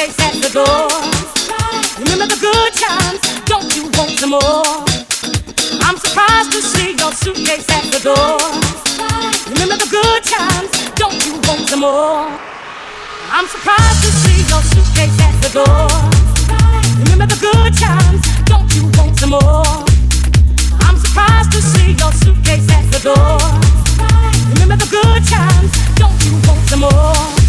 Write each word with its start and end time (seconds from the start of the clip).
suitcase 0.00 0.18
at 0.20 0.34
the 0.40 0.50
door. 0.54 0.88
Remember 1.98 2.26
the 2.26 2.40
good 2.40 2.72
times, 2.72 3.20
don't 3.44 3.68
you 3.76 3.84
want 3.98 4.10
some 4.16 4.30
more? 4.30 4.64
I'm 5.84 5.96
surprised 5.98 6.52
to 6.52 6.62
see 6.62 6.96
your 6.96 7.12
suitcase 7.12 7.68
at 7.68 7.84
the 7.92 8.00
door. 8.00 8.40
Remember 9.52 9.76
the 9.76 9.88
good 9.90 10.22
times, 10.24 10.70
don't 10.96 11.20
you 11.26 11.34
want 11.44 11.68
some 11.68 11.80
more? 11.80 12.32
I'm 13.28 13.46
surprised 13.46 14.00
to 14.04 14.10
see 14.24 14.40
your 14.48 14.62
suitcase 14.72 15.20
at 15.20 15.36
the 15.44 15.50
door. 15.60 15.88
Remember 17.04 17.26
the 17.26 17.40
good 17.40 17.74
times, 17.76 18.22
don't 18.46 18.72
you 18.74 18.88
want 18.96 19.18
some 19.18 19.30
more? 19.30 19.84
I'm 20.80 20.96
surprised 20.96 21.52
to 21.52 21.60
see 21.60 21.92
your 21.92 22.12
suitcase 22.12 22.68
at 22.72 22.86
the 22.88 23.00
door. 23.04 23.36
Remember 24.54 24.76
the 24.76 24.88
good 24.88 25.22
times, 25.28 25.70
don't 25.96 26.16
you 26.24 26.32
want 26.48 26.60
some 26.70 26.80
more? 26.80 27.39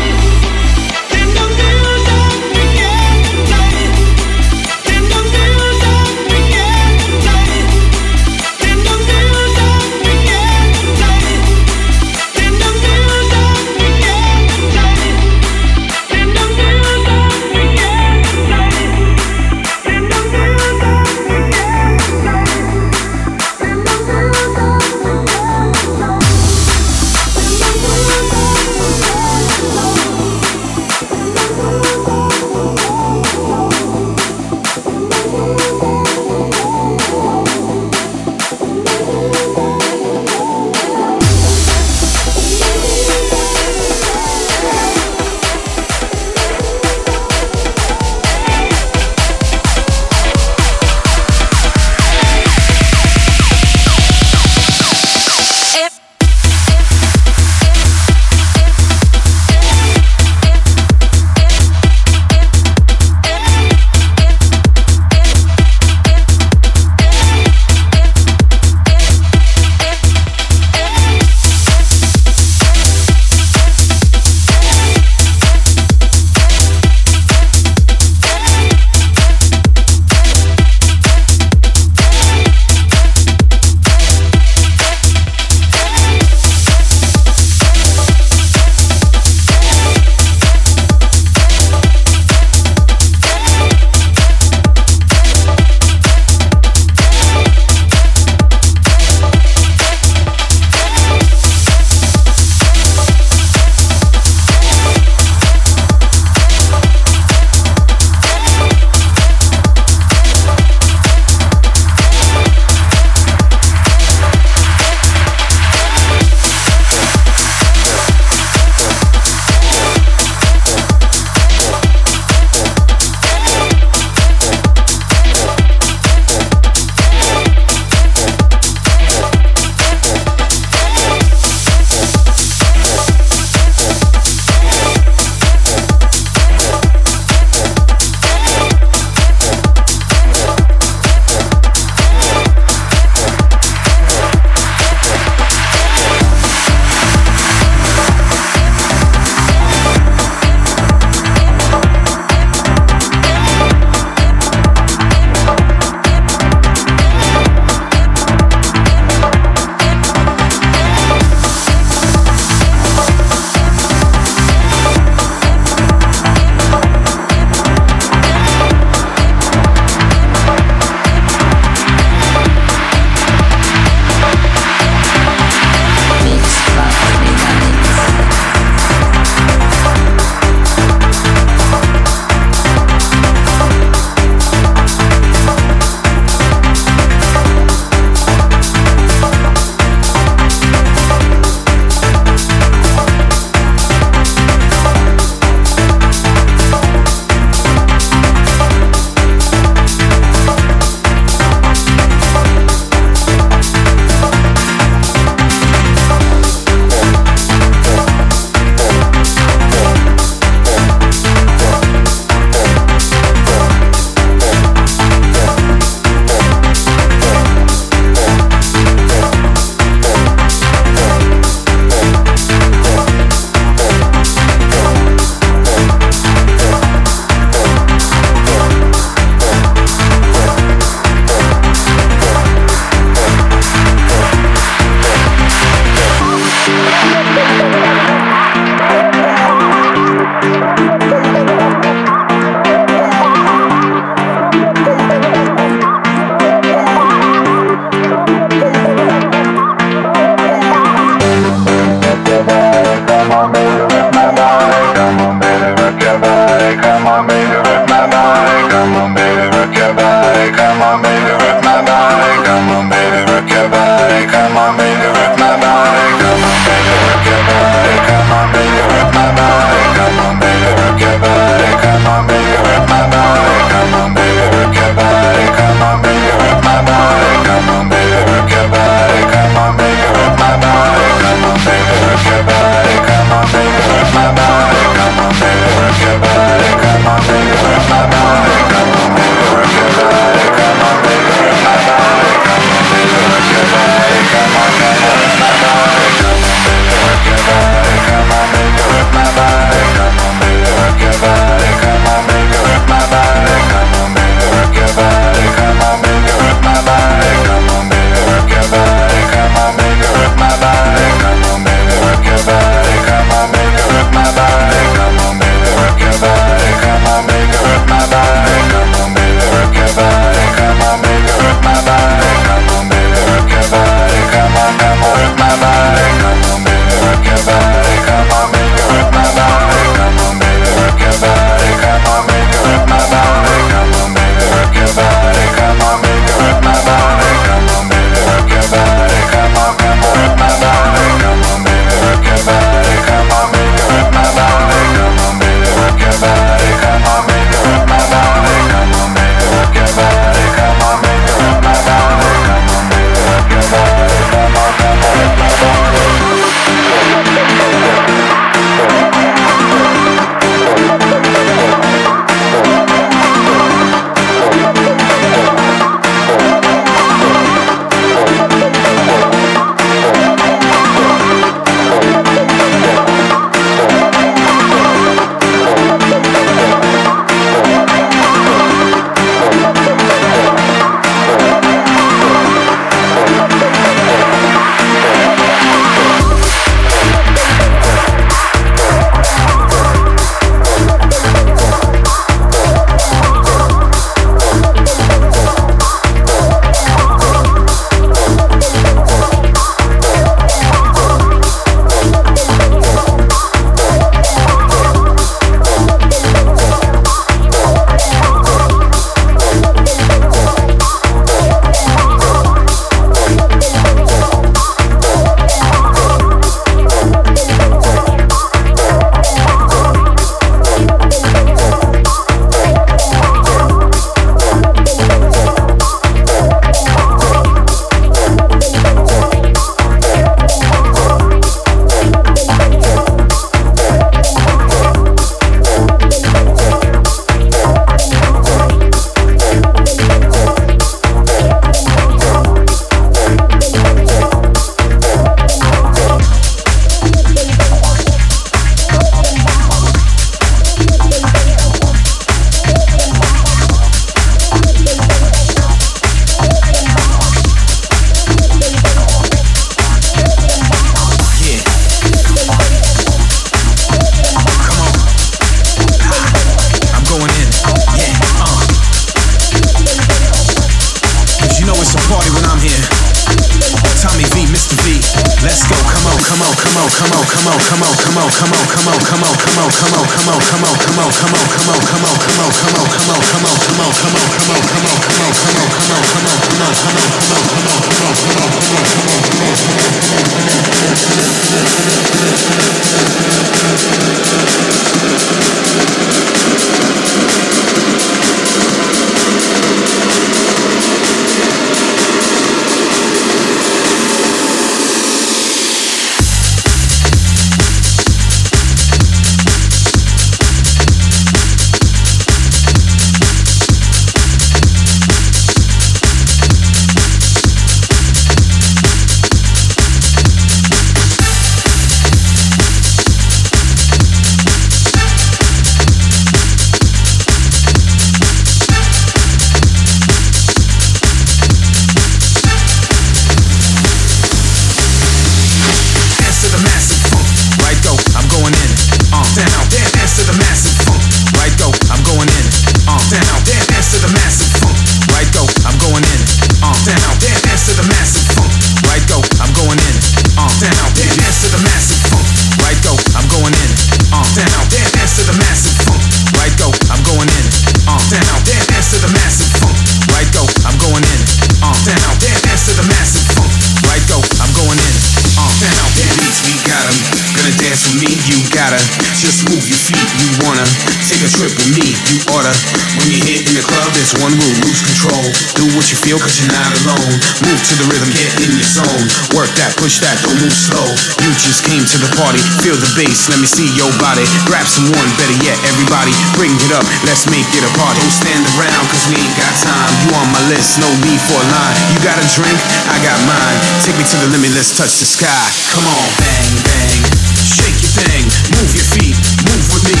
Push 579.84 580.00
that, 580.00 580.16
don't 580.24 580.40
move 580.40 580.48
slow. 580.48 580.88
You 581.20 581.28
just 581.36 581.60
came 581.60 581.84
to 581.84 581.98
the 582.00 582.08
party, 582.16 582.40
feel 582.64 582.72
the 582.72 582.88
bass, 582.96 583.28
let 583.28 583.36
me 583.36 583.44
see 583.44 583.68
your 583.76 583.92
body. 584.00 584.24
Grab 584.48 584.64
someone, 584.64 585.08
better 585.20 585.36
yet, 585.44 585.60
everybody, 585.68 586.08
bring 586.40 586.56
it 586.56 586.72
up, 586.72 586.88
let's 587.04 587.28
make 587.28 587.44
it 587.52 587.60
a 587.60 587.72
party. 587.76 588.00
Don't 588.00 588.16
stand 588.16 588.44
around, 588.56 588.84
cause 588.88 589.04
we 589.12 589.20
ain't 589.20 589.36
got 589.36 589.52
time. 589.60 589.92
You 590.08 590.16
on 590.16 590.28
my 590.32 590.40
list, 590.48 590.80
no 590.80 590.88
need 591.04 591.20
for 591.28 591.36
a 591.36 591.46
line. 591.52 591.76
You 591.92 592.00
got 592.00 592.16
a 592.16 592.26
drink, 592.32 592.56
I 592.88 592.96
got 593.04 593.18
mine. 593.28 593.58
Take 593.84 594.00
me 594.00 594.08
to 594.08 594.16
the 594.24 594.28
limit, 594.32 594.56
let's 594.56 594.72
touch 594.72 594.96
the 595.04 595.08
sky. 595.08 595.44
Come 595.76 595.84
on, 595.84 596.08
bang, 596.16 596.52
bang. 596.64 597.00
Shake 597.44 597.76
your 597.84 597.92
thing, 598.00 598.24
move 598.56 598.72
your 598.72 598.88
feet, 598.96 599.16
move 599.44 599.64
with 599.68 599.84
me. 599.84 600.00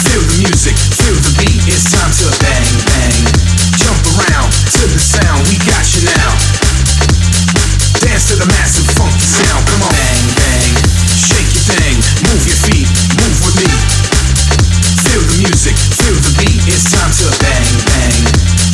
Feel 0.00 0.24
the 0.32 0.48
music, 0.48 0.80
feel 0.96 1.12
the 1.12 1.32
beat, 1.44 1.60
it's 1.68 1.92
time 1.92 2.08
to 2.08 2.24
bang, 2.40 2.72
bang. 2.88 3.20
Jump 3.76 4.00
around 4.16 4.48
to 4.76 4.86
the 4.92 5.00
sound, 5.00 5.40
we 5.48 5.56
got 5.64 5.84
you 5.96 6.04
now. 6.04 6.32
Dance 8.04 8.28
to 8.28 8.36
the 8.36 8.44
massive 8.44 8.84
funky 8.92 9.24
sound. 9.24 9.64
Come 9.72 9.88
on. 9.88 9.88
Bang, 9.88 10.26
bang. 10.36 10.72
Shake 11.16 11.48
your 11.56 11.64
thing. 11.72 11.96
Move 12.28 12.44
your 12.44 12.60
feet. 12.68 12.88
Move 13.16 13.36
with 13.40 13.56
me. 13.56 13.72
Feel 15.00 15.24
the 15.32 15.36
music. 15.48 15.72
Feel 15.96 16.18
the 16.20 16.32
beat. 16.36 16.60
It's 16.68 16.92
time 16.92 17.08
to 17.08 17.24
bang, 17.40 17.72
bang. 17.88 18.20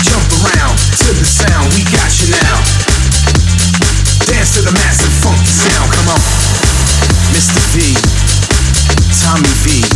Jump 0.03 0.27
around 0.43 0.75
to 1.07 1.09
the 1.15 1.23
sound. 1.23 1.71
We 1.71 1.87
got 1.95 2.11
you 2.19 2.35
now. 2.35 2.57
Dance 4.27 4.59
to 4.59 4.67
the 4.67 4.75
massive 4.75 5.13
sound. 5.23 5.87
Come 5.95 6.19
on. 6.19 6.23
Mr. 7.31 7.63
V. 7.79 7.95
Tommy 9.23 9.55
V. 9.63 9.87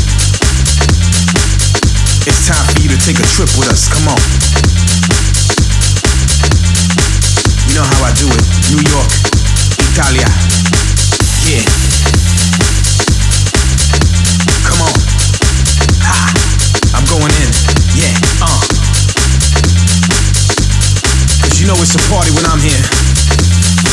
It's 2.30 2.46
time 2.46 2.62
for 2.62 2.78
you 2.78 2.94
to 2.94 2.98
take 3.02 3.18
a 3.18 3.26
trip 3.26 3.50
with 3.58 3.74
us. 3.74 3.90
Come 3.90 4.06
on. 4.14 4.65
Know 7.76 7.84
how 7.84 8.08
I 8.08 8.12
do 8.16 8.24
it. 8.24 8.44
New 8.72 8.80
York. 8.88 9.10
Italia. 9.92 10.24
Yeah. 11.44 11.60
Come 14.64 14.80
on. 14.80 14.96
Ha. 16.00 16.16
I'm 16.96 17.04
going 17.04 17.28
in. 17.36 17.50
Yeah. 17.92 18.16
Uh. 18.40 18.48
Cause 21.44 21.60
you 21.60 21.68
know 21.68 21.76
it's 21.84 21.92
a 21.92 22.00
party 22.08 22.32
when 22.32 22.48
I'm 22.48 22.64
here. 22.64 22.80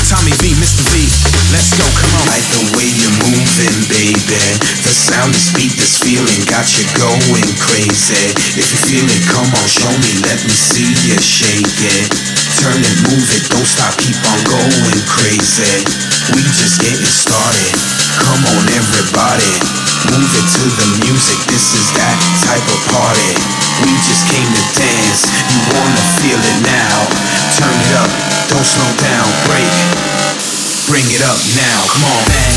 Tommy 0.07 0.31
V, 0.39 0.55
Mr. 0.63 0.85
V, 0.93 1.03
let's 1.51 1.75
go, 1.75 1.83
come 1.99 2.13
on. 2.23 2.25
Like 2.31 2.45
the 2.55 2.63
way 2.79 2.87
you're 2.87 3.19
moving, 3.27 3.77
baby. 3.91 4.39
The 4.79 4.93
sound, 4.95 5.35
this 5.35 5.51
beat, 5.51 5.75
this 5.75 5.99
feeling 5.99 6.39
got 6.47 6.71
you 6.79 6.87
going 6.95 7.51
crazy. 7.59 8.31
If 8.55 8.63
you 8.63 8.79
feel 8.87 9.07
it, 9.11 9.23
come 9.27 9.49
on, 9.51 9.67
show 9.67 9.91
me, 9.99 10.11
let 10.23 10.39
me 10.39 10.55
see 10.55 10.87
you 10.87 11.19
shake 11.19 11.67
it. 11.83 12.22
Turn 12.61 12.77
it, 12.77 12.97
move 13.09 13.29
it, 13.33 13.49
don't 13.49 13.65
stop, 13.65 13.97
keep 13.97 14.17
on 14.29 14.39
going 14.45 15.01
crazy. 15.09 15.85
We 16.37 16.43
just 16.53 16.77
getting 16.77 17.09
started. 17.09 17.73
Come 18.21 18.43
on, 18.45 18.63
everybody. 18.77 19.53
Move 20.13 20.31
it 20.37 20.47
to 20.59 20.65
the 20.67 20.87
music, 21.07 21.39
this 21.49 21.73
is 21.73 21.87
that 21.97 22.17
type 22.45 22.67
of 22.69 22.81
party. 22.93 23.33
We 23.81 23.91
just 24.05 24.29
came 24.29 24.45
to 24.45 24.65
dance, 24.77 25.25
you 25.49 25.59
wanna 25.73 26.03
feel 26.21 26.37
it 26.37 26.59
now. 26.61 26.97
Turn 27.57 27.73
it 27.73 27.93
up, 27.97 28.11
don't 28.53 28.67
slow 28.67 28.91
down, 29.01 29.27
break. 29.49 29.73
Bring 30.85 31.07
it 31.09 31.23
up 31.25 31.39
now, 31.57 31.79
come 31.89 32.05
on. 32.05 32.52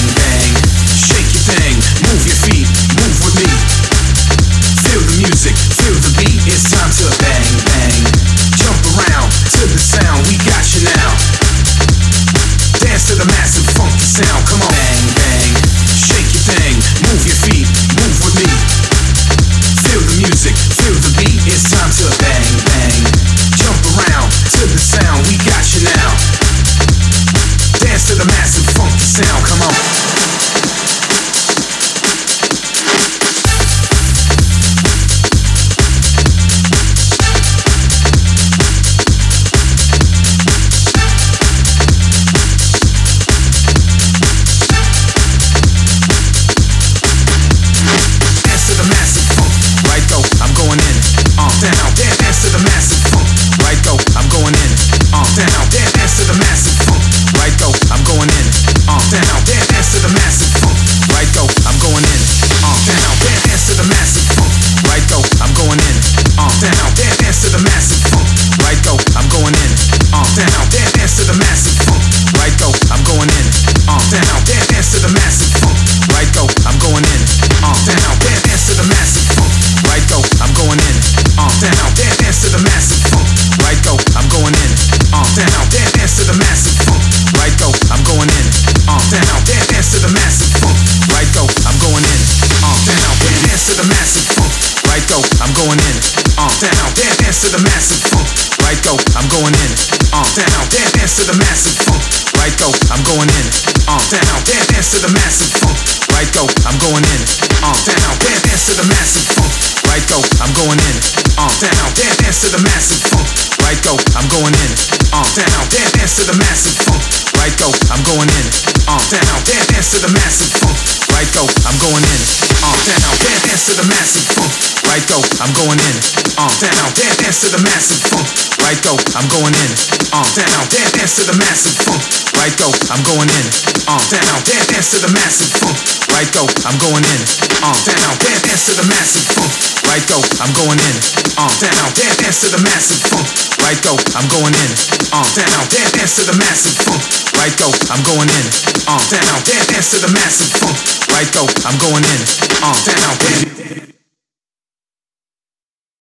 the 142.57 142.63
massive 142.63 143.01
funk. 143.13 143.29
Right 143.61 143.77
though, 143.85 143.99
I'm 144.17 144.29
going 144.33 144.55
in. 144.55 144.71
Uh, 145.13 145.25
down, 145.37 145.69
dance, 145.69 145.93
dance 145.93 146.17
to 146.17 146.25
the 146.25 146.37
massive 146.39 146.77
funk. 146.85 147.03
Right 147.37 147.53
though, 147.61 147.75
I'm 147.93 148.03
going 148.05 148.29
in. 148.33 148.47
Uh, 148.89 149.03
down, 149.13 149.43
dance, 149.45 149.67
dance 149.67 149.91
to 149.93 149.99
the 150.01 150.13
massive 150.13 150.49
funk. 150.57 150.77
Right 151.13 151.29
though, 151.37 151.49
I'm 151.69 151.77
going 151.79 152.05
in. 152.05 152.21
Uh, 152.65 152.77
down, 152.87 153.15
dance. 153.21 153.66